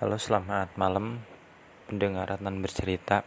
[0.00, 1.20] Halo, selamat malam
[1.84, 3.20] pendengar Adnan bercerita.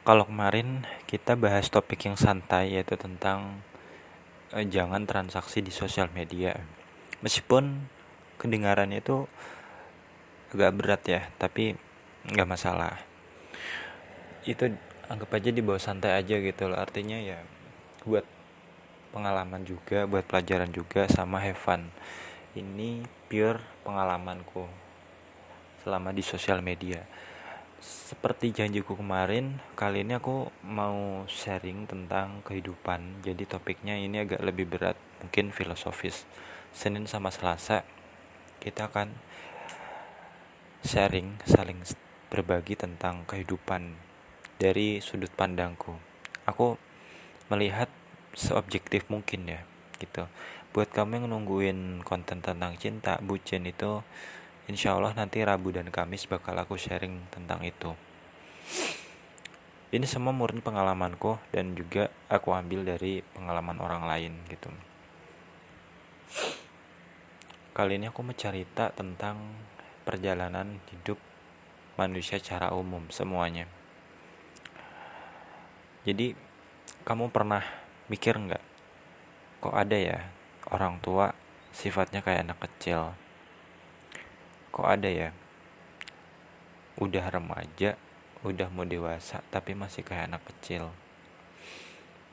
[0.00, 3.60] Kalau kemarin kita bahas topik yang santai yaitu tentang
[4.56, 6.56] eh, jangan transaksi di sosial media.
[7.20, 7.84] Meskipun
[8.40, 9.28] kedengarannya itu
[10.56, 11.76] agak berat ya, tapi
[12.32, 12.96] nggak masalah.
[14.48, 14.72] Itu
[15.12, 16.80] anggap aja dibawa santai aja gitu loh.
[16.80, 17.44] Artinya ya
[18.08, 18.24] buat
[19.12, 21.92] pengalaman juga, buat pelajaran juga sama have fun.
[22.56, 24.91] Ini pure pengalamanku
[25.82, 27.02] selama di sosial media.
[27.82, 33.26] Seperti janjiku kemarin, kali ini aku mau sharing tentang kehidupan.
[33.26, 36.22] Jadi topiknya ini agak lebih berat, mungkin filosofis.
[36.70, 37.82] Senin sama Selasa
[38.62, 39.10] kita akan
[40.86, 41.82] sharing, saling
[42.30, 43.98] berbagi tentang kehidupan
[44.62, 45.98] dari sudut pandangku.
[46.46, 46.78] Aku
[47.50, 47.90] melihat
[48.38, 49.66] seobjektif mungkin ya,
[49.98, 50.30] gitu.
[50.70, 54.06] Buat kamu yang nungguin konten tentang cinta, bucin itu
[54.70, 57.90] Insya Allah nanti Rabu dan Kamis bakal aku sharing tentang itu.
[59.92, 64.70] Ini semua murni pengalamanku dan juga aku ambil dari pengalaman orang lain gitu.
[67.72, 69.36] Kali ini aku mau cerita tentang
[70.06, 71.18] perjalanan hidup
[71.98, 73.68] manusia secara umum semuanya.
[76.08, 76.32] Jadi
[77.02, 77.62] kamu pernah
[78.06, 78.62] mikir nggak
[79.62, 80.18] kok ada ya
[80.74, 81.30] orang tua
[81.70, 83.14] sifatnya kayak anak kecil
[84.72, 85.30] kok ada ya?
[86.96, 88.00] Udah remaja
[88.42, 90.90] udah mau dewasa tapi masih kayak anak kecil.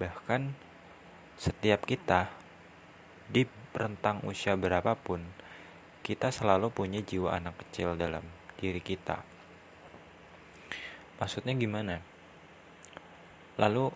[0.01, 0.57] Bahkan
[1.37, 2.33] setiap kita
[3.29, 3.45] di
[3.77, 5.21] rentang usia berapapun
[6.01, 8.25] kita selalu punya jiwa anak kecil dalam
[8.57, 9.21] diri kita.
[11.21, 12.01] Maksudnya gimana?
[13.61, 13.93] Lalu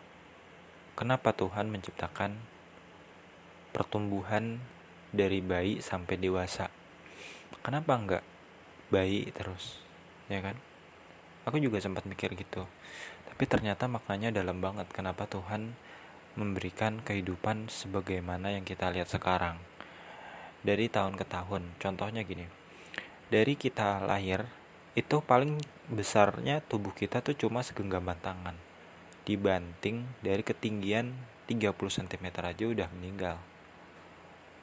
[0.93, 2.37] kenapa Tuhan menciptakan
[3.73, 4.61] pertumbuhan
[5.09, 6.69] dari bayi sampai dewasa?
[7.65, 8.23] Kenapa enggak
[8.93, 9.81] bayi terus
[10.29, 10.55] ya kan?
[11.43, 12.63] Aku juga sempat mikir gitu.
[13.27, 15.75] Tapi ternyata maknanya dalam banget kenapa Tuhan
[16.39, 19.59] memberikan kehidupan sebagaimana yang kita lihat sekarang.
[20.63, 22.47] Dari tahun ke tahun contohnya gini.
[23.27, 24.47] Dari kita lahir
[24.95, 28.55] itu paling besarnya tubuh kita tuh cuma segenggaman tangan.
[29.27, 31.11] Dibanting dari ketinggian
[31.51, 33.37] 30 cm aja udah meninggal.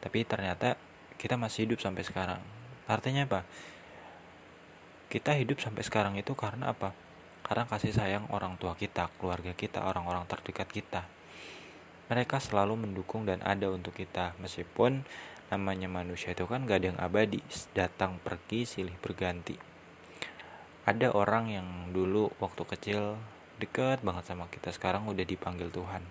[0.01, 0.81] Tapi ternyata
[1.21, 2.41] kita masih hidup sampai sekarang.
[2.89, 3.45] Artinya apa
[5.11, 6.95] kita hidup sampai sekarang itu karena apa?
[7.43, 11.03] Karena kasih sayang orang tua kita, keluarga kita, orang-orang terdekat kita.
[12.07, 15.03] Mereka selalu mendukung dan ada untuk kita, meskipun
[15.51, 17.43] namanya manusia itu kan gak ada yang abadi,
[17.75, 19.59] datang pergi silih berganti.
[20.87, 23.19] Ada orang yang dulu waktu kecil
[23.59, 26.07] deket banget sama kita, sekarang udah dipanggil Tuhan.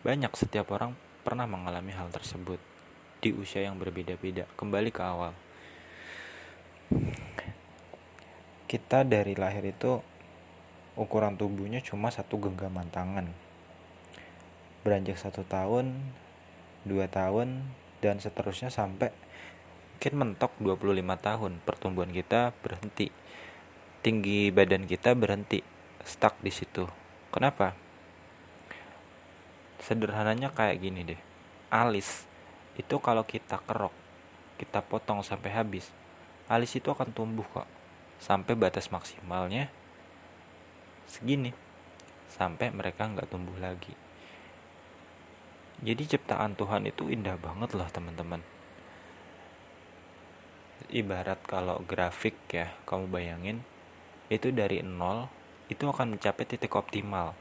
[0.00, 2.56] Banyak setiap orang pernah mengalami hal tersebut
[3.20, 4.48] di usia yang berbeda-beda.
[4.56, 5.36] Kembali ke awal
[8.70, 9.98] kita dari lahir itu
[10.94, 13.30] ukuran tubuhnya cuma satu genggaman tangan.
[14.86, 15.98] Beranjak satu tahun
[16.86, 17.66] dua tahun
[17.98, 19.10] dan seterusnya sampai
[19.96, 21.52] mungkin mentok 25 tahun.
[21.66, 23.10] Pertumbuhan kita berhenti.
[24.06, 25.64] Tinggi badan kita berhenti.
[26.06, 26.86] Stuck di situ.
[27.34, 27.74] Kenapa?
[29.82, 31.20] Sederhananya kayak gini deh.
[31.74, 32.30] Alis
[32.78, 33.90] itu kalau kita kerok
[34.60, 35.90] kita potong sampai habis
[36.46, 37.66] alis itu akan tumbuh kok
[38.22, 39.68] sampai batas maksimalnya
[41.06, 41.54] segini.
[42.26, 43.94] Sampai mereka nggak tumbuh lagi.
[45.80, 48.42] Jadi ciptaan Tuhan itu indah banget loh teman-teman.
[50.90, 53.58] Ibarat kalau grafik ya kamu bayangin
[54.30, 55.30] itu dari nol
[55.70, 57.34] itu akan mencapai titik optimal.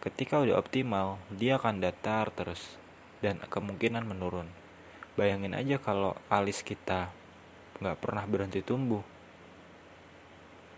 [0.00, 2.80] Ketika udah optimal dia akan datar terus
[3.20, 4.48] dan kemungkinan menurun.
[5.16, 7.12] Bayangin aja kalau alis kita
[7.80, 9.00] nggak pernah berhenti tumbuh.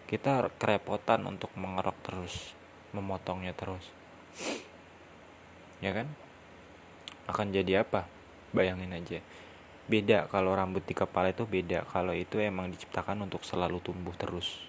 [0.06, 2.54] Kita kerepotan untuk mengerok terus
[2.94, 3.82] memotongnya terus.
[5.82, 6.06] Ya kan?
[7.26, 8.06] Akan jadi apa?
[8.54, 9.18] Bayangin aja.
[9.90, 11.82] Beda kalau rambut di kepala itu beda.
[11.90, 14.62] Kalau itu emang diciptakan untuk selalu tumbuh terus.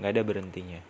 [0.00, 0.80] Nggak ada berhentinya.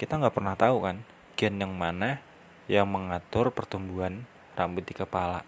[0.00, 0.96] Kita nggak pernah tahu kan
[1.34, 2.22] gen yang mana
[2.70, 4.24] yang mengatur pertumbuhan
[4.56, 5.44] rambut di kepala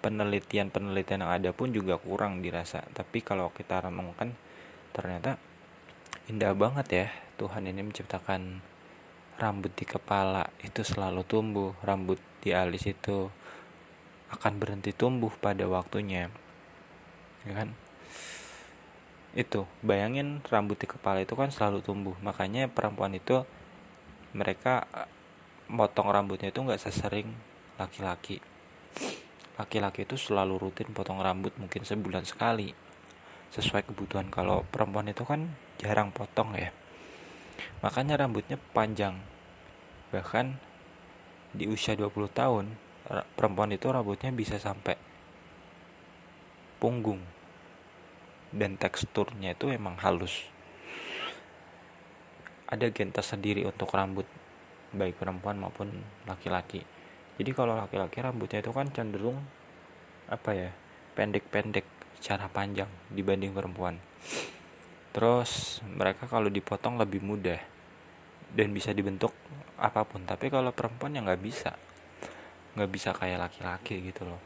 [0.00, 2.80] penelitian-penelitian yang ada pun juga kurang dirasa.
[2.96, 4.32] Tapi kalau kita renungkan
[4.96, 5.36] ternyata
[6.26, 7.06] indah banget ya.
[7.40, 8.60] Tuhan ini menciptakan
[9.40, 13.32] rambut di kepala itu selalu tumbuh rambut di alis itu
[14.28, 16.28] akan berhenti tumbuh pada waktunya
[17.48, 17.72] ya kan?
[19.32, 22.12] Itu bayangin rambut di kepala itu kan selalu tumbuh.
[22.20, 23.48] Makanya perempuan itu
[24.36, 24.84] mereka
[25.72, 27.32] motong rambutnya itu nggak sesering
[27.80, 28.44] laki-laki
[29.60, 32.72] laki-laki itu selalu rutin potong rambut mungkin sebulan sekali.
[33.52, 34.32] Sesuai kebutuhan.
[34.32, 36.72] Kalau perempuan itu kan jarang potong ya.
[37.84, 39.20] Makanya rambutnya panjang.
[40.16, 40.56] Bahkan
[41.52, 42.72] di usia 20 tahun
[43.36, 44.96] perempuan itu rambutnya bisa sampai
[46.80, 47.20] punggung.
[48.50, 50.48] Dan teksturnya itu emang halus.
[52.70, 54.24] Ada gentas sendiri untuk rambut
[54.94, 55.90] baik perempuan maupun
[56.26, 56.82] laki-laki
[57.40, 59.40] jadi kalau laki-laki rambutnya itu kan cenderung
[60.28, 60.70] apa ya
[61.16, 61.88] pendek-pendek
[62.20, 63.96] secara panjang dibanding perempuan.
[65.16, 67.56] Terus mereka kalau dipotong lebih mudah
[68.52, 69.32] dan bisa dibentuk
[69.80, 70.28] apa pun.
[70.28, 71.72] Tapi kalau perempuan ya nggak bisa.
[72.76, 74.40] Nggak bisa kayak laki-laki gitu loh.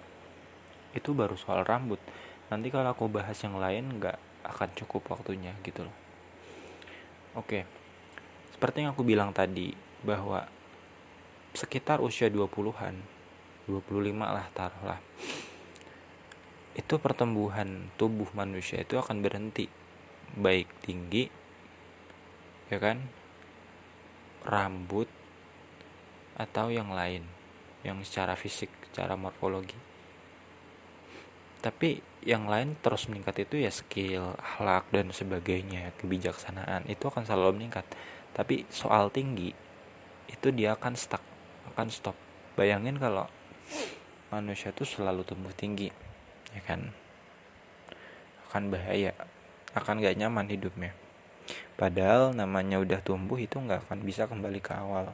[0.94, 1.99] Itu baru soal rambut.
[2.47, 5.97] Nanti kalau aku bahas yang lain nggak akan cukup waktunya gitu loh.
[7.35, 7.67] Oke.
[8.55, 9.75] Seperti yang aku bilang tadi
[10.06, 10.47] bahwa
[11.55, 13.15] sekitar usia 20-an
[13.71, 15.01] 25 lah taruhlah.
[16.75, 19.71] Itu pertumbuhan tubuh manusia itu akan berhenti.
[20.35, 21.31] Baik tinggi
[22.69, 22.99] ya kan?
[24.45, 25.06] Rambut
[26.35, 27.23] atau yang lain.
[27.87, 29.79] Yang secara fisik secara morfologi.
[31.62, 35.95] Tapi yang lain terus meningkat itu ya skill akhlak dan sebagainya.
[36.03, 37.87] Kebijaksanaan itu akan selalu meningkat.
[38.35, 39.55] Tapi soal tinggi
[40.29, 41.34] itu dia akan stuck
[41.75, 42.15] akan stop.
[42.55, 43.26] Bayangin kalau
[44.31, 45.91] manusia itu selalu tumbuh tinggi
[46.55, 46.94] ya kan?
[48.47, 49.11] Akan bahaya
[49.75, 50.94] akan gak nyaman hidupnya.
[51.75, 55.11] Padahal namanya udah tumbuh itu nggak akan bisa kembali ke awal.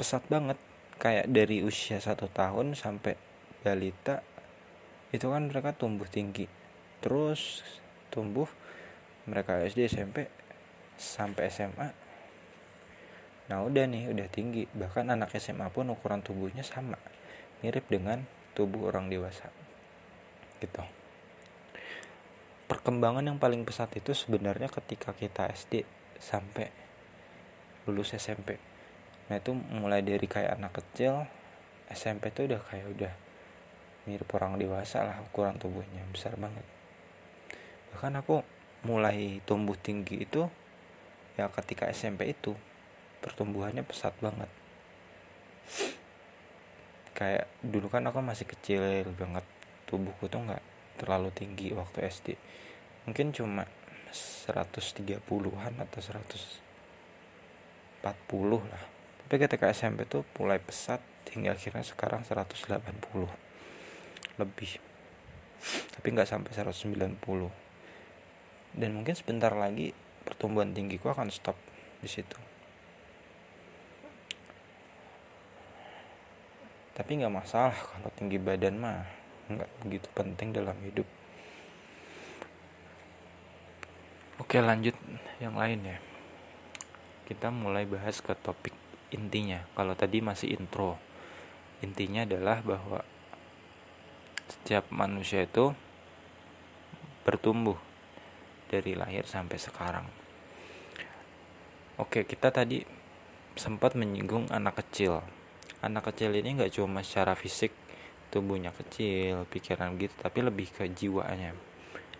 [0.00, 0.56] Pesat banget
[0.96, 3.20] kayak dari usia satu tahun sampai
[3.60, 4.24] balita
[5.12, 6.48] itu kan mereka tumbuh tinggi.
[7.04, 7.60] Terus
[8.08, 8.48] tumbuh
[9.28, 10.32] mereka SD SMP
[10.96, 12.07] sampai SMA
[13.48, 17.00] Nah udah nih udah tinggi bahkan anak SMA pun ukuran tubuhnya sama
[17.64, 18.22] mirip dengan
[18.52, 19.48] tubuh orang dewasa
[20.60, 20.84] gitu.
[22.68, 25.88] Perkembangan yang paling pesat itu sebenarnya ketika kita SD
[26.20, 26.68] sampai
[27.88, 28.60] lulus SMP.
[29.32, 31.24] Nah itu mulai dari kayak anak kecil
[31.88, 33.12] SMP itu udah kayak udah
[34.04, 36.64] mirip orang dewasa lah ukuran tubuhnya besar banget.
[37.96, 38.44] Bahkan aku
[38.84, 40.44] mulai tumbuh tinggi itu
[41.40, 42.52] ya ketika SMP itu
[43.28, 44.48] pertumbuhannya pesat banget.
[47.12, 49.44] Kayak dulu kan aku masih kecil banget
[49.84, 50.64] tubuhku tuh nggak
[50.96, 52.28] terlalu tinggi waktu SD
[53.06, 53.64] mungkin cuma
[54.12, 58.04] 130-an atau 140
[58.68, 58.84] lah.
[59.24, 61.00] Tapi ketika SMP tuh mulai pesat
[61.32, 62.68] hingga akhirnya sekarang 180
[64.40, 64.70] lebih.
[65.92, 67.50] Tapi nggak sampai 190
[68.78, 71.56] dan mungkin sebentar lagi pertumbuhan tinggiku akan stop
[71.98, 72.36] di situ
[76.98, 79.06] tapi nggak masalah kalau tinggi badan mah.
[79.46, 81.06] Nggak begitu penting dalam hidup.
[84.42, 84.98] Oke lanjut
[85.38, 85.98] yang lain ya.
[87.30, 88.74] Kita mulai bahas ke topik
[89.14, 89.62] intinya.
[89.78, 90.98] Kalau tadi masih intro.
[91.86, 93.06] Intinya adalah bahwa
[94.50, 95.70] setiap manusia itu
[97.22, 97.78] bertumbuh
[98.66, 100.06] dari lahir sampai sekarang.
[101.94, 102.82] Oke kita tadi
[103.54, 105.37] sempat menyinggung anak kecil
[105.84, 107.70] anak kecil ini nggak cuma secara fisik
[108.28, 111.54] tubuhnya kecil pikiran gitu tapi lebih ke jiwanya.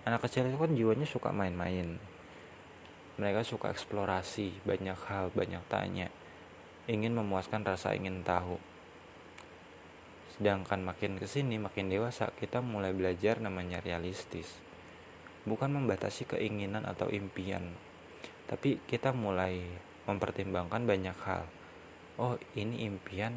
[0.09, 2.01] Anak kecil itu kan jiwanya suka main-main.
[3.19, 6.09] Mereka suka eksplorasi banyak hal banyak tanya.
[6.89, 8.57] Ingin memuaskan rasa ingin tahu.
[10.39, 14.57] Sedangkan makin ke sini makin dewasa kita mulai belajar namanya realistis.
[15.45, 17.89] Bukan membatasi keinginan atau impian
[18.49, 19.61] tapi kita mulai
[20.09, 21.45] mempertimbangkan banyak hal
[22.19, 23.33] oh ini impian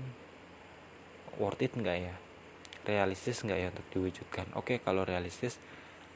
[1.37, 2.15] worth it nggak ya?
[2.81, 4.49] Realistis nggak ya untuk diwujudkan?
[4.57, 5.61] Oke kalau realistis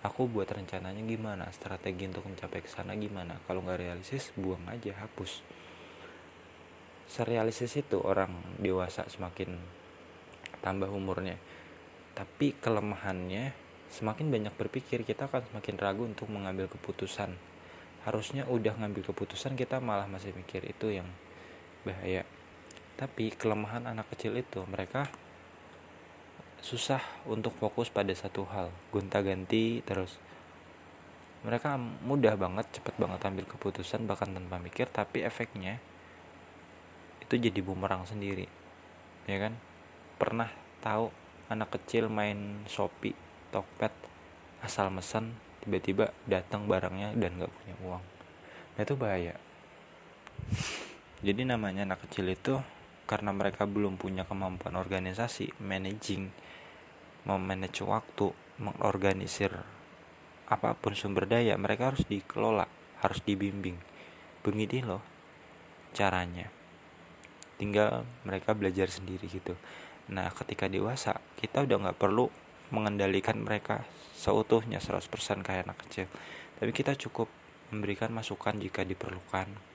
[0.02, 1.46] aku buat rencananya gimana?
[1.54, 3.38] Strategi untuk mencapai ke sana gimana?
[3.46, 5.46] Kalau nggak realistis buang aja hapus.
[7.06, 9.62] Serealistis itu orang dewasa semakin
[10.66, 11.38] tambah umurnya.
[12.18, 13.54] Tapi kelemahannya
[13.94, 17.38] semakin banyak berpikir kita akan semakin ragu untuk mengambil keputusan.
[18.10, 21.06] Harusnya udah ngambil keputusan kita malah masih mikir itu yang
[21.86, 22.26] bahaya
[22.96, 25.12] tapi kelemahan anak kecil itu mereka
[26.64, 30.18] susah untuk fokus pada satu hal gonta-ganti terus.
[31.46, 35.78] Mereka mudah banget cepet banget ambil keputusan bahkan tanpa mikir tapi efeknya
[37.22, 38.50] itu jadi bumerang sendiri
[39.30, 39.54] ya kan?
[40.18, 40.50] Pernah
[40.82, 41.12] tahu
[41.52, 43.14] anak kecil main Shopee
[43.54, 43.94] Tokped
[44.66, 48.04] asal mesen tiba-tiba datang barangnya dan nggak punya uang.
[48.76, 49.34] Nah itu bahaya.
[51.22, 52.58] Jadi namanya anak kecil itu
[53.06, 56.34] karena mereka belum punya kemampuan organisasi managing
[57.26, 59.54] memanage waktu mengorganisir
[60.46, 62.70] apa pun sumber daya mereka harus dikelola
[63.02, 63.78] harus dibimbing.
[64.42, 65.02] Begini loh
[65.94, 66.50] caranya.
[67.58, 69.58] Tinggal mereka belajar sendiri gitu.
[70.14, 72.30] Nah ketika dewasa kita udah nggak perlu
[72.74, 73.86] mengendalikan mereka
[74.18, 76.10] seutuhnya 100% kayak anak kecil.
[76.58, 77.30] Tapi kita cukup
[77.74, 79.75] memberikan masukan jika diperlukan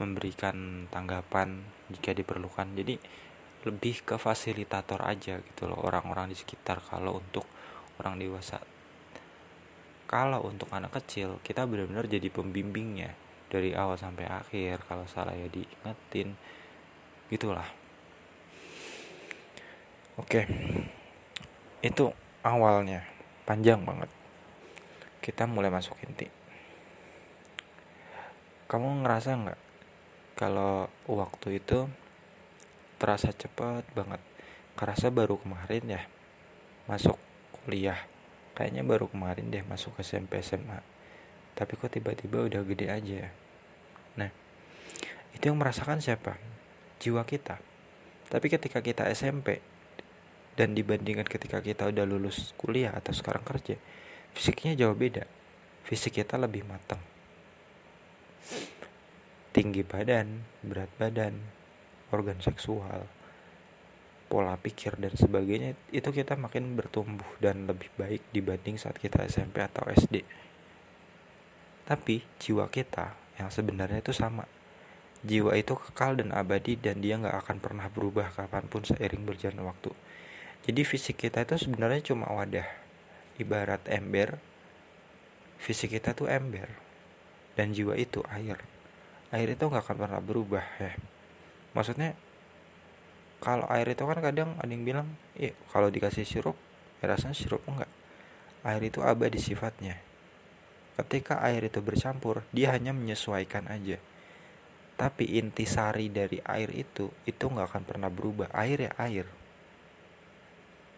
[0.00, 2.72] memberikan tanggapan jika diperlukan.
[2.76, 2.94] Jadi
[3.62, 6.82] lebih ke fasilitator aja gitu loh orang-orang di sekitar.
[6.82, 7.46] Kalau untuk
[8.00, 8.60] orang dewasa.
[10.08, 13.16] Kalau untuk anak kecil kita benar-benar jadi pembimbingnya
[13.48, 14.84] dari awal sampai akhir.
[14.88, 16.36] Kalau salah ya diingetin.
[17.32, 17.68] Gitulah.
[20.20, 20.44] Oke.
[21.80, 22.12] Itu
[22.44, 23.04] awalnya.
[23.48, 24.10] Panjang banget.
[25.22, 26.42] Kita mulai masuk inti
[28.72, 29.60] kamu ngerasa nggak
[30.42, 31.86] kalau waktu itu
[32.98, 34.18] terasa cepat banget
[34.74, 36.02] kerasa baru kemarin ya
[36.90, 37.14] masuk
[37.62, 37.98] kuliah
[38.58, 40.82] kayaknya baru kemarin deh masuk SMP SMA
[41.54, 43.30] tapi kok tiba-tiba udah gede aja ya
[44.18, 44.30] nah
[45.30, 46.52] itu yang merasakan siapa
[47.02, 47.58] jiwa kita.
[48.30, 49.58] Tapi ketika kita SMP
[50.54, 53.74] dan dibandingkan ketika kita udah lulus kuliah atau sekarang kerja,
[54.38, 55.26] fisiknya jauh beda.
[55.82, 57.02] Fisik kita lebih matang.
[59.52, 61.36] Tinggi badan, berat badan,
[62.08, 63.04] organ seksual,
[64.32, 69.60] pola pikir dan sebagainya itu kita makin bertumbuh dan lebih baik dibanding saat kita SMP
[69.60, 70.24] atau SD.
[71.84, 74.48] Tapi jiwa kita yang sebenarnya itu sama
[75.22, 79.70] Jiwa itu kekal dan abadi dan dia nggak akan pernah berubah kapan pun seiring berjalan
[79.70, 79.94] waktu.
[80.66, 82.66] Jadi fisik kita itu sebenarnya cuma wadah.
[83.38, 84.42] Ibarat ember,
[85.62, 86.66] fisik kita tuh ember.
[87.54, 88.58] Dan jiwa itu air.
[89.32, 90.92] Air itu nggak akan pernah berubah ya.
[91.72, 92.12] Maksudnya
[93.40, 96.54] kalau air itu kan kadang ada yang bilang, iya kalau dikasih sirup,
[97.00, 97.90] ya rasanya sirup enggak.
[98.62, 99.98] Air itu abadi sifatnya.
[100.94, 103.98] Ketika air itu bercampur, dia hanya menyesuaikan aja
[105.02, 109.26] tapi intisari dari air itu itu nggak akan pernah berubah air ya air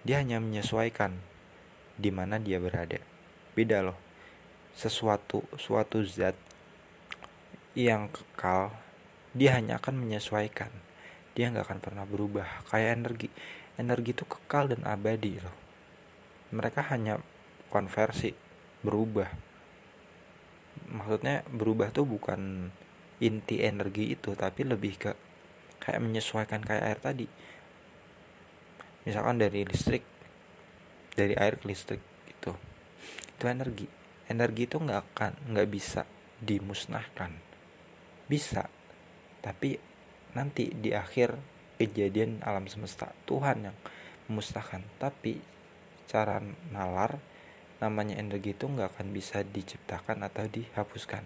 [0.05, 1.17] dia hanya menyesuaikan
[1.97, 3.01] di mana dia berada
[3.57, 3.99] beda loh
[4.77, 6.37] sesuatu suatu zat
[7.75, 8.71] yang kekal
[9.35, 10.71] dia hanya akan menyesuaikan.
[11.35, 12.47] Dia nggak akan pernah berubah.
[12.71, 13.29] Kayak energi.
[13.75, 15.57] Energi itu kekal dan abadi loh.
[16.55, 17.19] Mereka hanya
[17.67, 18.31] konversi
[18.87, 19.27] berubah.
[20.87, 22.71] Maksudnya berubah tuh bukan
[23.19, 25.11] inti energi itu tapi lebih ke
[25.83, 27.27] kayak menyesuaikan kayak air tadi.
[29.03, 30.07] Misalkan dari listrik
[31.19, 31.99] dari air ke listrik
[32.31, 32.55] gitu.
[33.35, 33.91] Itu energi.
[34.31, 36.07] Energi itu nggak akan nggak bisa
[36.39, 37.54] dimusnahkan
[38.27, 38.69] bisa.
[39.45, 39.77] Tapi
[40.35, 41.37] nanti di akhir
[41.77, 43.77] kejadian alam semesta Tuhan yang
[44.31, 44.83] memusnahkan.
[44.97, 45.41] Tapi
[46.09, 46.41] cara
[46.73, 47.21] nalar
[47.83, 51.25] namanya energi itu nggak akan bisa diciptakan atau dihapuskan.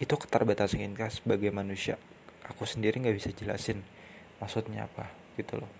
[0.00, 2.00] Itu keterbatasan kita sebagai manusia.
[2.48, 3.80] Aku sendiri nggak bisa jelasin
[4.38, 5.08] maksudnya apa
[5.40, 5.70] gitu loh.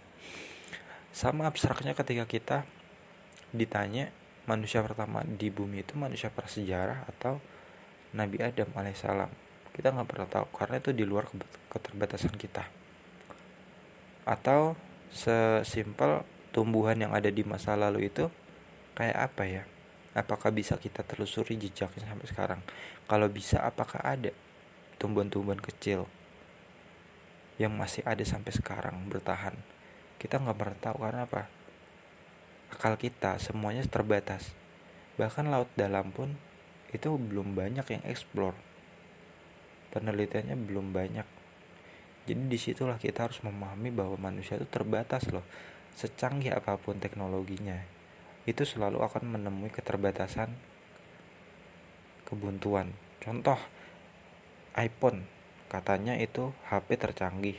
[1.14, 2.58] Sama abstraknya ketika kita
[3.54, 4.10] ditanya
[4.50, 7.38] manusia pertama di bumi itu manusia prasejarah atau
[8.12, 9.43] Nabi Adam alaihissalam
[9.74, 11.26] kita nggak pernah tahu karena itu di luar
[11.68, 12.64] keterbatasan kita
[14.24, 14.78] atau
[15.12, 18.30] sesimpel tumbuhan yang ada di masa lalu itu
[18.94, 19.64] kayak apa ya
[20.14, 22.60] Apakah bisa kita telusuri jejaknya sampai sekarang?
[23.10, 24.30] Kalau bisa, apakah ada
[25.02, 26.06] tumbuhan-tumbuhan kecil
[27.58, 29.58] yang masih ada sampai sekarang bertahan?
[30.22, 31.50] Kita nggak pernah tahu karena apa?
[32.70, 34.54] Akal kita semuanya terbatas.
[35.18, 36.38] Bahkan laut dalam pun
[36.94, 38.54] itu belum banyak yang eksplor.
[39.94, 41.44] Penelitiannya belum banyak.
[42.26, 45.46] Jadi di situlah kita harus memahami bahwa manusia itu terbatas loh.
[45.94, 47.78] Secanggih apa pun teknologinya,
[48.50, 50.50] itu selalu akan menemui keterbatasan
[52.26, 52.90] kebuntuan.
[53.22, 53.60] Contoh
[54.74, 55.30] iPhone
[55.70, 57.58] katanya itu HP tercanggih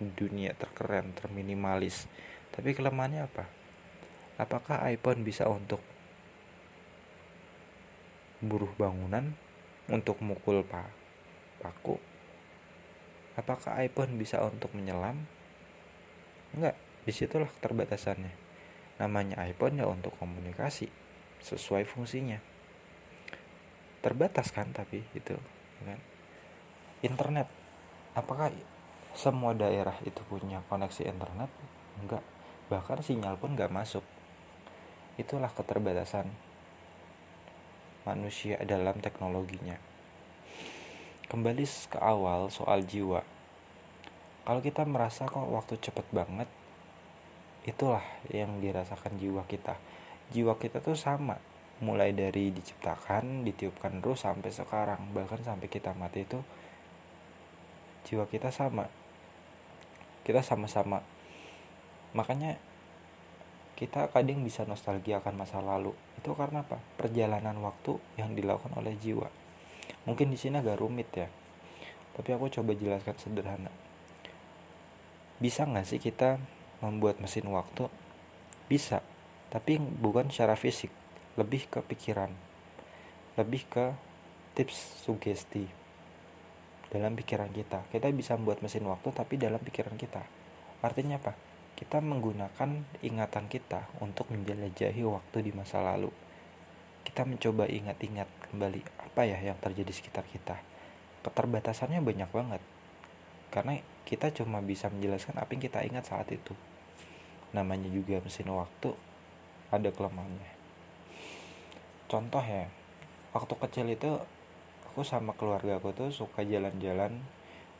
[0.00, 2.08] dunia terkeren, terminimalis.
[2.56, 3.44] Tapi kelemahannya apa?
[4.40, 5.84] Apakah iPhone bisa untuk
[8.40, 9.36] buruh bangunan,
[9.92, 11.05] untuk mukul pak
[11.60, 11.96] paku?
[13.36, 15.28] Apakah iPhone bisa untuk menyelam?
[16.56, 18.32] Enggak, di situlah keterbatasannya.
[18.96, 20.88] Namanya iPhone ya untuk komunikasi
[21.44, 22.40] sesuai fungsinya.
[24.00, 25.36] Terbatas kan tapi itu
[25.80, 26.00] ya kan?
[27.04, 27.48] Internet
[28.16, 28.48] apakah
[29.12, 31.52] semua daerah itu punya koneksi internet?
[32.00, 32.24] Enggak
[32.66, 34.02] bahkan sinyal pun nggak masuk.
[35.20, 36.28] Itulah keterbatasan
[38.06, 39.95] manusia dalam teknologinya
[41.26, 43.18] kembali ke awal soal jiwa.
[44.46, 46.46] Kalau kita merasa kok waktu cepet banget
[47.66, 49.74] itulah yang dirasakan jiwa kita.
[50.30, 51.34] Jiwa kita tuh sama
[51.82, 55.10] mulai dari diciptakan ditiupkan terus sampai sekarang.
[55.10, 56.38] Bahkan sampai kita mati itu
[58.06, 58.86] jiwa kita sama.
[60.22, 61.02] Kita sama-sama.
[62.14, 62.54] Makanya
[63.74, 65.90] kita kadang bisa nostalgia akan masa lalu.
[66.22, 66.78] Itu karena apa?
[66.94, 69.26] Perjalanan waktu yang dilakukan oleh jiwa
[70.06, 71.28] mungkin di sini agak rumit ya.
[72.16, 73.72] Tapi aku coba jelaskan sederhana.
[75.36, 76.40] Bisa nggak sih kita
[76.80, 77.92] membuat mesin waktu?
[78.66, 79.04] Bisa.
[79.52, 80.88] Tapi bukan secara fisik.
[81.36, 82.32] Lebih ke pikiran.
[83.36, 83.92] Lebih ke
[84.56, 85.68] tips sugesti
[86.88, 87.84] dalam pikiran kita.
[87.92, 90.24] Kita bisa membuat mesin waktu tapi dalam pikiran kita.
[90.80, 91.36] Artinya apa?
[91.76, 96.08] Kita menggunakan ingatan kita untuk menjelajahi waktu di masa lalu.
[97.04, 100.56] Kita mencoba ingat-ingat kembali apa ya yang terjadi di sekitar kita.
[101.20, 102.64] Keterbatasannya banyak banget.
[103.52, 103.76] Karena
[104.08, 106.56] kita cuma bisa menjelaskan apa yang kita ingat saat itu.
[107.52, 108.96] Namanya juga mesin waktu,
[109.68, 110.56] ada kelemahannya.
[112.08, 112.72] Contoh ya,
[113.36, 114.16] waktu kecil itu
[114.88, 117.20] aku sama keluarga aku tuh suka jalan-jalan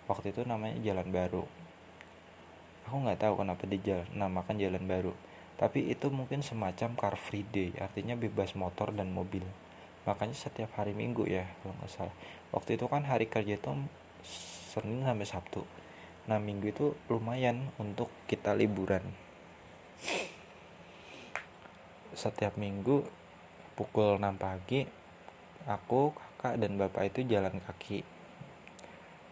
[0.04, 1.49] waktu itu namanya jalan baru
[2.85, 3.64] aku nggak tahu kenapa
[4.12, 5.16] namakan jalan baru
[5.56, 9.49] tapi itu mungkin semacam car free day artinya bebas motor dan mobil
[10.06, 12.16] makanya setiap hari minggu ya kalau nggak salah.
[12.54, 13.70] Waktu itu kan hari kerja itu
[14.70, 15.66] Senin sampai Sabtu.
[16.30, 19.02] Nah minggu itu lumayan untuk kita liburan.
[22.14, 23.02] Setiap minggu
[23.75, 24.86] pukul 6 pagi
[25.66, 28.06] aku kakak dan bapak itu jalan kaki.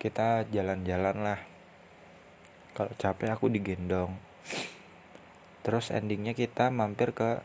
[0.02, 1.40] Kita jalan-jalan lah.
[2.75, 4.19] Kalau capek aku digendong.
[5.62, 7.40] Terus endingnya kita mampir ke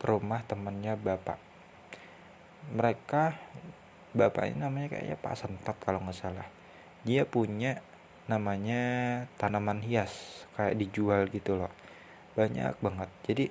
[0.00, 1.49] rumah temennya bapak
[2.68, 3.40] mereka
[4.10, 6.48] bapak ini namanya kayaknya Pak Sentot kalau nggak salah.
[7.06, 7.80] Dia punya
[8.28, 8.82] namanya
[9.40, 11.72] tanaman hias kayak dijual gitu loh.
[12.36, 13.10] Banyak banget.
[13.26, 13.44] Jadi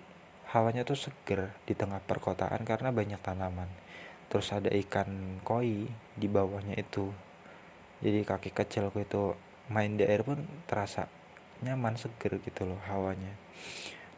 [0.53, 3.67] hawanya tuh seger di tengah perkotaan karena banyak tanaman.
[4.29, 7.09] Terus ada ikan koi di bawahnya itu.
[7.99, 9.35] Jadi kaki kecilku itu
[9.67, 11.09] main di air pun terasa
[11.59, 13.35] nyaman seger gitu loh hawanya.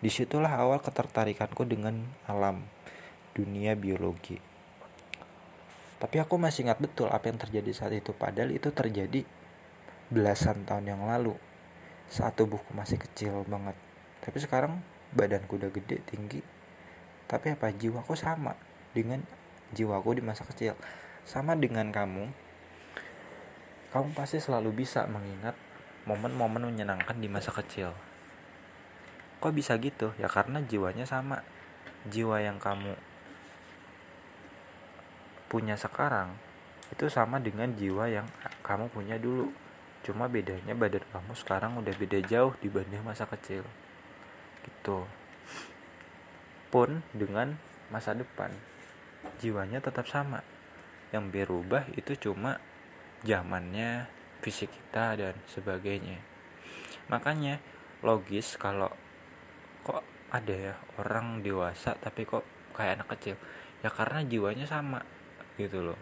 [0.02, 2.66] Di situlah awal ketertarikanku dengan alam
[3.32, 4.51] dunia biologi
[6.02, 9.22] tapi aku masih ingat betul apa yang terjadi saat itu padahal itu terjadi
[10.10, 11.38] belasan tahun yang lalu
[12.10, 13.78] saat tubuhku masih kecil banget
[14.26, 14.82] tapi sekarang
[15.14, 16.42] badanku udah gede tinggi
[17.30, 18.58] tapi apa jiwaku sama
[18.92, 19.22] dengan
[19.72, 20.74] jiwaku di masa kecil
[21.24, 22.34] sama dengan kamu
[23.92, 25.54] kamu pasti selalu bisa mengingat
[26.08, 27.92] momen-momen menyenangkan di masa kecil.
[29.44, 30.16] Kok bisa gitu?
[30.18, 31.44] Ya karena jiwanya sama.
[32.08, 32.98] Jiwa yang kamu
[35.52, 36.32] punya sekarang
[36.88, 38.28] itu sama dengan jiwa yang
[38.64, 39.52] kamu punya dulu.
[40.08, 43.68] Cuma bedanya badan kamu sekarang udah beda jauh dibanding masa kecil.
[44.64, 45.04] Gitu.
[46.72, 47.60] Pun dengan
[47.92, 48.56] masa depan,
[49.44, 50.40] jiwanya tetap sama.
[51.12, 52.64] Yang berubah itu cuma
[53.28, 54.08] zamannya
[54.42, 56.32] fisik kita dan sebagainya
[57.12, 57.60] makanya
[58.02, 58.88] logis kalau
[59.84, 63.36] kok ada ya orang dewasa tapi kok kayak anak kecil
[63.84, 65.04] ya karena jiwanya sama
[65.68, 66.00] gitu loh.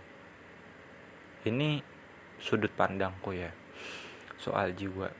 [1.48, 1.82] Ini
[2.40, 3.52] sudut pandangku ya
[4.40, 5.12] soal jiwa.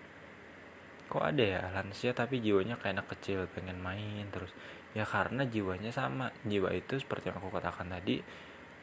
[1.10, 4.54] Kok ada ya lansia tapi jiwanya kayak anak kecil pengen main terus.
[4.96, 6.32] Ya karena jiwanya sama.
[6.48, 8.24] Jiwa itu seperti yang aku katakan tadi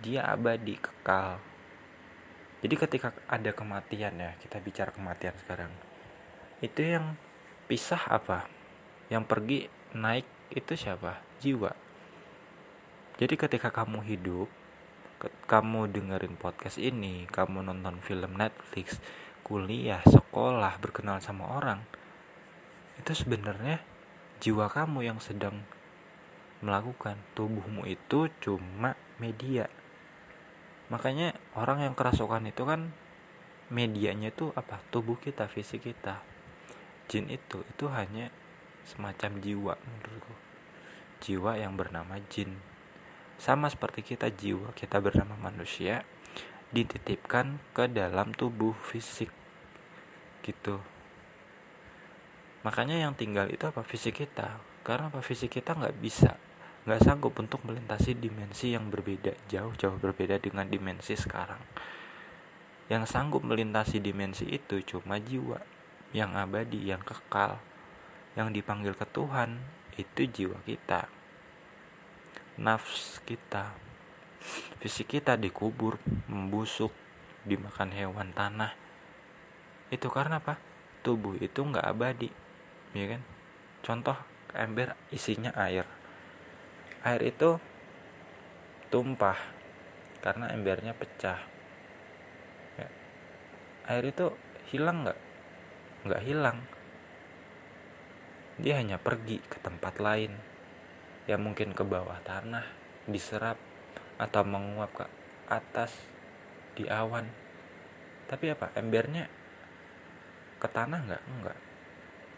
[0.04, 1.40] dia abadi kekal.
[2.60, 5.72] Jadi ketika ada kematian ya kita bicara kematian sekarang
[6.64, 7.20] itu yang
[7.68, 8.48] pisah apa?
[9.12, 9.58] Yang pergi
[9.92, 10.24] naik
[10.56, 11.20] itu siapa?
[11.44, 11.72] Jiwa.
[13.20, 14.48] Jadi ketika kamu hidup
[15.46, 18.98] kamu dengerin podcast ini kamu nonton film Netflix
[19.46, 21.80] kuliah sekolah berkenal sama orang
[22.96, 23.84] itu sebenarnya
[24.40, 25.64] jiwa kamu yang sedang
[26.64, 27.20] melakukan.
[27.36, 29.68] Tubuhmu itu cuma media.
[30.88, 32.94] Makanya orang yang kerasukan itu kan
[33.68, 34.80] medianya itu apa?
[34.94, 36.22] Tubuh kita fisik kita.
[37.10, 38.30] Jin itu itu hanya
[38.86, 40.34] semacam jiwa menurutku.
[41.20, 42.60] Jiwa yang bernama jin
[43.36, 46.02] sama seperti kita jiwa kita bernama manusia
[46.74, 49.30] dititipkan ke dalam tubuh fisik.
[50.42, 50.80] Gitu.
[52.66, 53.86] Makanya yang tinggal itu apa?
[53.86, 54.58] Fisik kita.
[54.82, 55.22] Karena apa?
[55.22, 56.34] Fisik kita nggak bisa
[56.86, 61.58] nggak sanggup untuk melintasi dimensi yang berbeda jauh-jauh berbeda dengan dimensi sekarang.
[62.86, 65.58] Yang sanggup melintasi dimensi itu cuma jiwa
[66.14, 67.58] yang abadi yang kekal
[68.38, 69.58] yang dipanggil ke Tuhan
[69.98, 71.10] itu jiwa kita
[72.56, 73.76] nafs kita.
[74.80, 76.92] Fisik kita dikubur membusuk
[77.44, 78.72] dimakan hewan tanah.
[79.92, 80.56] Itu karena apa?
[81.04, 82.30] Tubuh itu nggak abadi
[82.96, 83.22] ya kan?
[83.84, 84.16] Contoh
[84.56, 85.84] ember isinya air.
[87.04, 87.60] Air itu
[88.88, 89.36] tumpah
[90.24, 91.38] karena embernya pecah.
[92.80, 92.88] Ya.
[93.92, 94.32] air itu
[94.72, 95.18] hilang nggak?
[96.08, 96.58] Nggak hilang.
[98.56, 100.55] Dia hanya pergi ke tempat lain
[101.26, 102.64] ya mungkin ke bawah tanah
[103.10, 103.58] diserap
[104.16, 105.06] atau menguap ke
[105.46, 105.92] atas
[106.78, 107.26] di awan.
[108.26, 109.30] Tapi apa embernya
[110.58, 111.22] ke tanah nggak?
[111.30, 111.58] Enggak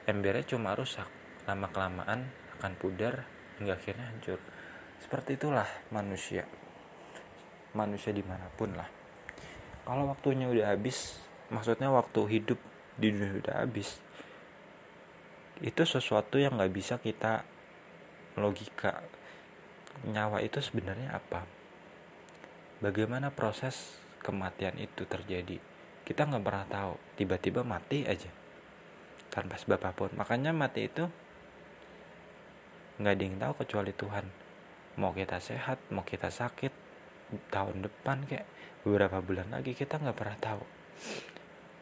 [0.08, 1.04] embernya cuma rusak.
[1.44, 3.28] Lama kelamaan akan pudar
[3.60, 4.40] hingga akhirnya hancur.
[4.98, 6.48] Seperti itulah manusia.
[7.76, 8.88] Manusia di mana pun lah.
[9.84, 11.20] Kalau waktunya udah habis
[11.52, 12.60] maksudnya waktu hidup
[12.96, 14.00] di dunia udah habis
[15.64, 17.46] itu sesuatu yang nggak bisa kita
[18.38, 19.02] logika
[20.06, 21.42] nyawa itu sebenarnya apa?
[22.78, 25.58] Bagaimana proses kematian itu terjadi?
[26.06, 26.94] Kita nggak pernah tahu.
[27.18, 28.30] Tiba-tiba mati aja.
[29.34, 30.10] Tanpa sebab apa pun.
[30.14, 31.04] Makanya mati itu
[33.02, 34.26] nggak ada yang tahu kecuali Tuhan.
[34.98, 36.72] Mau kita sehat mau kita sakit
[37.50, 38.46] tahun depan kayak
[38.82, 40.62] beberapa bulan lagi kita nggak pernah tahu.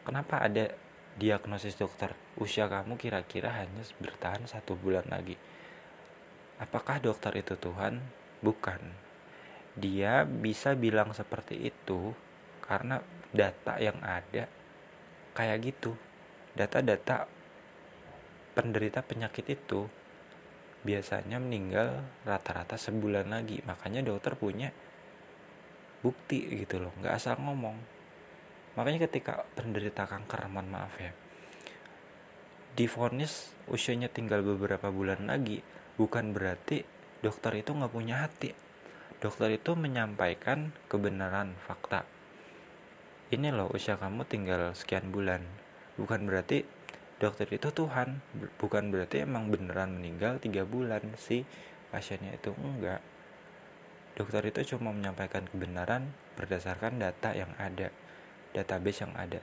[0.05, 0.69] Kenapa ada
[1.17, 2.13] diagnosis dokter?
[2.37, 5.37] Usia kamu kira-kira hanya bertahan satu bulan lagi
[6.61, 8.01] apakah dokter itu Tuhan?
[8.41, 8.81] Bukan.
[9.77, 12.13] Dia bisa bilang seperti itu
[12.65, 13.01] karena
[13.33, 14.49] data yang ada
[15.37, 15.93] kayak gitu.
[16.57, 17.29] Data-data
[18.57, 19.85] penderita penyakit itu
[20.81, 23.61] biasanya meninggal rata-rata sebulan lagi.
[23.65, 24.73] Makanya dokter punya
[26.01, 26.93] bukti gitu loh.
[26.97, 27.77] Nggak asal ngomong.
[28.73, 31.13] Makanya ketika penderita kanker mohon maaf ya
[32.77, 35.65] difonis usianya tinggal beberapa bulan lagi
[35.97, 36.85] bukan berarti
[37.25, 38.53] dokter itu nggak punya hati.
[39.17, 42.05] Dokter itu menyampaikan kebenaran fakta.
[43.33, 45.41] Ini loh usia kamu tinggal sekian bulan.
[45.97, 46.63] Bukan berarti
[47.17, 48.21] dokter itu Tuhan.
[48.61, 51.43] Bukan berarti emang beneran meninggal tiga bulan si
[51.89, 53.01] pasiennya itu enggak.
[54.13, 57.89] Dokter itu cuma menyampaikan kebenaran berdasarkan data yang ada
[58.53, 59.41] database yang ada.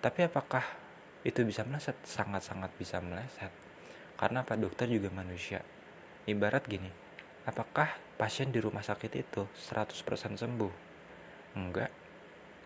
[0.00, 0.64] Tapi apakah
[1.20, 1.96] itu bisa meleset?
[2.04, 3.69] Sangat-sangat bisa meleset
[4.20, 5.64] karena pak dokter juga manusia.
[6.28, 6.92] Ibarat gini
[7.48, 10.72] apakah pasien di rumah sakit itu 100% sembuh?
[11.56, 11.88] Enggak.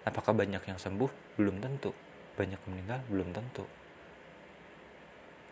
[0.02, 1.38] Apakah banyak yang sembuh?
[1.38, 1.94] Belum tentu.
[2.34, 3.00] Banyak meninggal?
[3.06, 3.62] Belum tentu.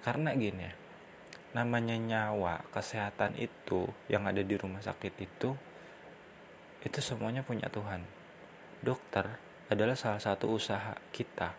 [0.02, 0.74] Karena gini ya
[1.52, 5.52] namanya nyawa kesehatan itu yang ada di rumah sakit itu
[6.80, 8.00] itu semuanya punya Tuhan.
[8.80, 9.28] Dokter
[9.68, 11.52] adalah salah satu usaha kita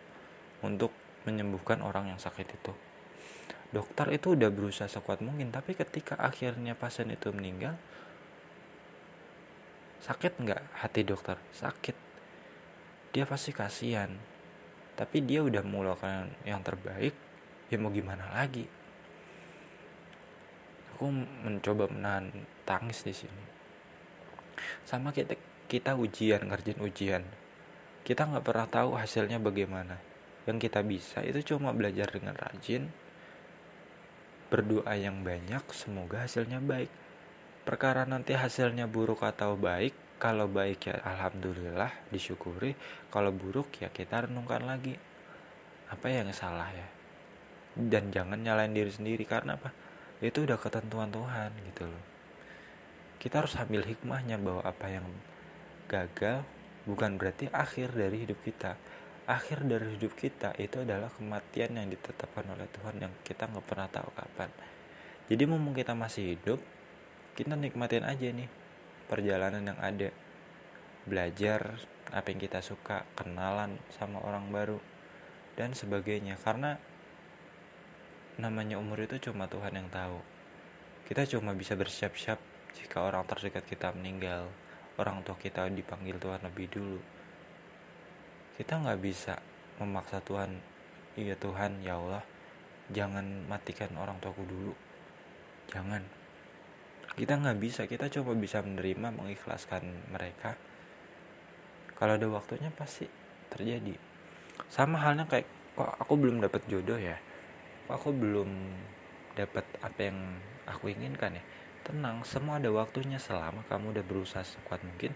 [0.66, 0.90] untuk
[1.24, 2.74] menyembuhkan orang yang sakit itu
[3.74, 7.74] dokter itu udah berusaha sekuat mungkin tapi ketika akhirnya pasien itu meninggal
[10.04, 11.40] sakit nggak hati dokter?
[11.56, 11.96] Sakit.
[13.16, 14.12] Dia pasti kasihan.
[14.94, 17.16] Tapi dia udah melakukan yang terbaik
[17.72, 18.68] ya mau gimana lagi?
[20.94, 22.30] Aku mencoba menahan
[22.68, 23.44] tangis di sini.
[24.86, 25.34] Sama kita
[25.66, 27.24] kita ujian ngerjain ujian.
[28.04, 29.98] Kita nggak pernah tahu hasilnya bagaimana.
[30.44, 32.92] Yang kita bisa itu cuma belajar dengan rajin
[34.54, 36.86] berdoa yang banyak semoga hasilnya baik.
[37.66, 42.78] Perkara nanti hasilnya buruk atau baik kalau baik ya alhamdulillah disyukuri.
[43.10, 44.94] Kalau buruk ya kita renungkan lagi.
[45.90, 46.86] Apa yang salah ya?
[47.74, 49.74] Dan jangan nyalain diri sendiri karena apa?
[50.22, 52.04] Itu udah ketentuan Tuhan gitu loh.
[53.18, 55.06] Kita harus ambil hikmahnya bahwa apa yang
[55.90, 56.46] gagal
[56.86, 58.78] bukan berarti akhir dari hidup kita
[59.24, 63.88] akhir dari hidup kita itu adalah kematian yang ditetapkan oleh Tuhan yang kita nggak pernah
[63.88, 64.50] tahu kapan
[65.28, 66.60] jadi mumpung kita masih hidup
[67.34, 68.48] kita nikmatin aja nih
[69.08, 70.08] perjalanan yang ada
[71.04, 71.80] belajar
[72.12, 74.78] apa yang kita suka kenalan sama orang baru
[75.54, 76.76] dan sebagainya karena
[78.34, 80.18] namanya umur itu cuma Tuhan yang tahu.
[81.06, 82.38] Kita cuma bisa bersiap-siap
[82.74, 84.50] jika orang terdekat kita meninggal,
[84.98, 86.98] orang tua kita dipanggil Tuhan lebih dulu.
[88.54, 89.34] Kita nggak bisa
[89.82, 90.54] memaksa Tuhan,
[91.18, 92.22] iya Tuhan, ya Allah,
[92.94, 94.72] jangan matikan orang tuaku dulu.
[95.70, 96.02] Jangan.
[97.14, 100.54] Kita nggak bisa, kita coba bisa menerima, mengikhlaskan mereka.
[101.94, 103.06] Kalau ada waktunya pasti
[103.50, 103.94] terjadi.
[104.70, 107.18] Sama halnya kayak kok aku belum dapat jodoh ya
[107.90, 108.46] aku belum
[109.34, 110.18] dapat apa yang
[110.70, 111.44] aku inginkan ya
[111.82, 115.12] tenang semua ada waktunya selama kamu udah berusaha sekuat mungkin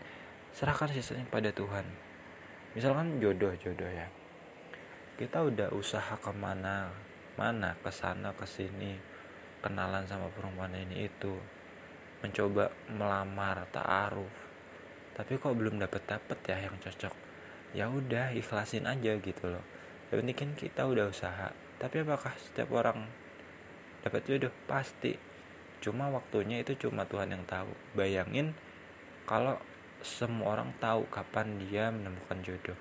[0.51, 1.87] serahkan sisanya pada Tuhan
[2.79, 4.07] misalkan jodoh jodoh ya.
[5.19, 6.95] Kita udah usaha ke mana
[7.35, 8.95] mana ke sana ke sini
[9.59, 11.35] kenalan sama perempuan ini itu.
[12.23, 14.31] Mencoba melamar taaruf.
[15.19, 17.15] Tapi kok belum dapet dapet ya yang cocok?
[17.75, 19.67] Ya udah ikhlasin aja gitu loh.
[20.15, 21.51] Yang penting kan kita udah usaha.
[21.83, 23.11] Tapi apakah setiap orang
[24.07, 24.55] dapat jodoh?
[24.71, 25.19] Pasti.
[25.83, 27.75] Cuma waktunya itu cuma Tuhan yang tahu.
[27.99, 28.55] Bayangin
[29.27, 29.59] kalau
[30.03, 32.79] semua orang tahu kapan dia menemukan jodoh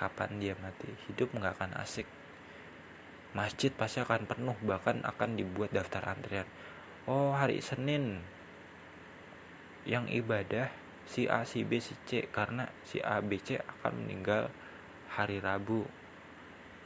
[0.00, 2.08] kapan dia mati hidup nggak akan asik
[3.34, 6.46] masjid pasti akan penuh bahkan akan dibuat daftar antrian
[7.10, 8.22] oh hari Senin
[9.84, 10.72] yang ibadah
[11.04, 14.48] si A, si B, si C karena si A, B, C akan meninggal
[15.12, 15.84] hari Rabu.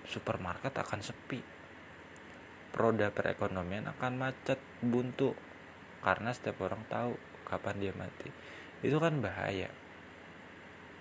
[0.08, 1.40] Supermarket akan sepi.
[2.74, 5.34] Roda perekonomian akan macet, buntu
[5.98, 7.12] karena setiap orang tahu
[7.48, 8.30] kapan dia mati.
[8.84, 9.70] Itu kan bahaya.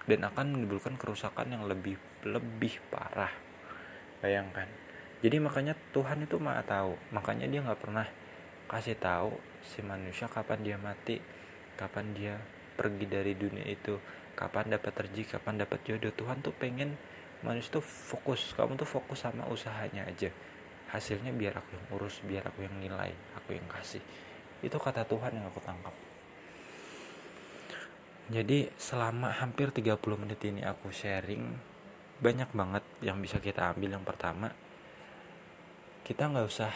[0.08, 3.32] Dan akan menimbulkan kerusakan yang lebih lebih parah.
[4.24, 4.66] Bayangkan.
[5.20, 6.96] Jadi makanya Tuhan itu maha tahu.
[7.12, 8.08] Makanya dia nggak pernah
[8.68, 11.20] kasih tahu si manusia kapan dia mati,
[11.76, 12.36] kapan dia
[12.78, 13.98] pergi dari dunia itu
[14.38, 16.94] kapan dapat rezeki kapan dapat jodoh Tuhan tuh pengen
[17.42, 20.30] manusia tuh fokus kamu tuh fokus sama usahanya aja
[20.94, 24.00] hasilnya biar aku yang urus biar aku yang nilai aku yang kasih
[24.62, 25.92] itu kata Tuhan yang aku tangkap
[28.28, 31.48] jadi selama hampir 30 menit ini aku sharing
[32.20, 33.96] banyak banget yang bisa kita ambil.
[33.96, 34.52] Yang pertama
[36.04, 36.74] kita nggak usah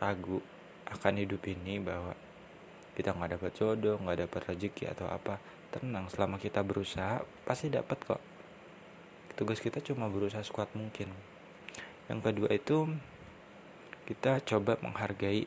[0.00, 0.40] ragu
[0.88, 2.16] akan hidup ini bahwa
[2.96, 5.36] kita nggak dapat jodoh nggak dapat rezeki atau apa.
[5.68, 8.22] Tenang selama kita berusaha pasti dapat kok.
[9.36, 11.12] Tugas kita cuma berusaha sekuat mungkin.
[12.08, 12.88] Yang kedua itu
[14.08, 15.44] kita coba menghargai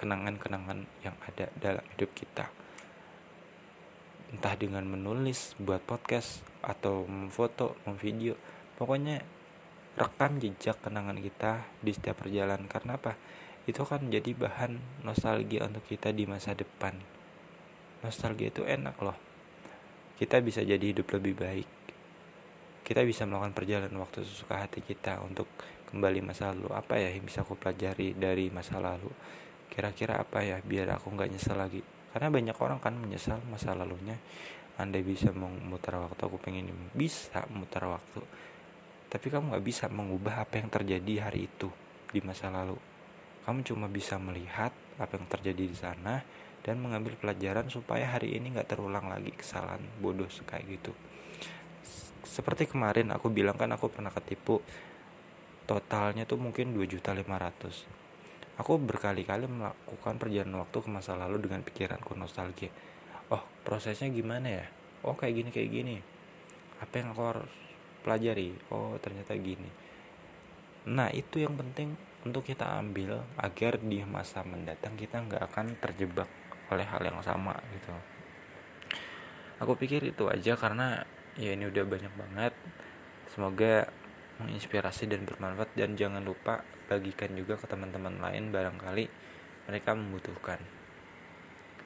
[0.00, 2.48] kenangan-kenangan yang ada dalam hidup kita
[4.28, 8.36] entah dengan menulis buat podcast atau memfoto memvideo.
[8.76, 9.24] Pokoknya
[9.96, 12.68] rekam jejak kenangan kita di setiap perjalanan.
[12.68, 13.16] Karena apa?
[13.64, 16.92] Itu kan jadi bahan nostalgia untuk kita di masa depan.
[18.04, 19.16] Nostalgia itu enak loh.
[20.20, 21.68] Kita bisa jadi hidup lebih baik.
[22.84, 25.48] Kita bisa melakukan perjalanan waktu sesuka hati kita untuk
[25.88, 26.72] kembali masa lalu.
[26.72, 29.08] Apa ya yang bisa aku pelajari dari masa lalu?
[29.68, 34.16] Kira-kira apa ya biar aku nggak nyesel lagi karena banyak orang kan menyesal masa lalunya.
[34.78, 38.22] Anda bisa memutar waktu aku pengen bisa memutar waktu.
[39.10, 41.68] Tapi kamu nggak bisa mengubah apa yang terjadi hari itu
[42.14, 42.78] di masa lalu.
[43.42, 46.22] Kamu cuma bisa melihat apa yang terjadi di sana
[46.62, 50.92] dan mengambil pelajaran supaya hari ini nggak terulang lagi kesalahan bodoh kayak gitu.
[52.22, 54.62] Seperti kemarin aku bilang kan aku pernah ketipu.
[55.68, 57.97] Totalnya tuh mungkin 2.500
[58.58, 62.74] Aku berkali-kali melakukan perjalanan waktu ke masa lalu dengan pikiranku nostalgia.
[63.30, 64.66] Oh, prosesnya gimana ya?
[65.06, 65.96] Oh, kayak gini kayak gini.
[66.82, 67.52] Apa yang aku harus
[68.02, 68.50] pelajari?
[68.74, 69.70] Oh, ternyata gini.
[70.90, 71.94] Nah, itu yang penting
[72.26, 76.26] untuk kita ambil agar di masa mendatang kita nggak akan terjebak
[76.68, 77.94] oleh hal yang sama gitu
[79.58, 81.02] aku pikir itu aja karena
[81.38, 82.54] ya ini udah banyak banget
[83.30, 83.90] semoga
[84.38, 89.04] menginspirasi dan bermanfaat dan jangan lupa bagikan juga ke teman-teman lain barangkali
[89.68, 90.62] mereka membutuhkan.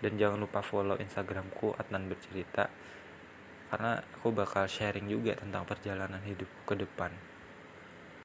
[0.02, 2.68] Dan jangan lupa follow instagramku Adnan bercerita
[3.72, 7.31] karena aku bakal sharing juga tentang perjalanan hidupku ke depan